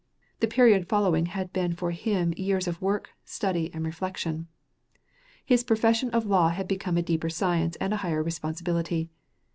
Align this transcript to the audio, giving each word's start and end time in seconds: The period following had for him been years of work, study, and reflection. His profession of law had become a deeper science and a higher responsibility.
The 0.39 0.47
period 0.47 0.89
following 0.89 1.27
had 1.27 1.51
for 1.77 1.91
him 1.91 2.31
been 2.31 2.43
years 2.43 2.67
of 2.67 2.81
work, 2.81 3.11
study, 3.23 3.71
and 3.71 3.85
reflection. 3.85 4.47
His 5.45 5.63
profession 5.63 6.09
of 6.09 6.25
law 6.25 6.49
had 6.49 6.67
become 6.67 6.97
a 6.97 7.03
deeper 7.03 7.29
science 7.29 7.75
and 7.75 7.93
a 7.93 7.97
higher 7.97 8.23
responsibility. 8.23 9.11